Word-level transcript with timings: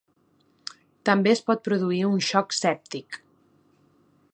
També 1.09 1.33
es 1.33 1.43
pot 1.51 1.63
produir 1.69 2.01
un 2.09 2.19
xoc 2.31 2.59
sèptic. 2.65 3.23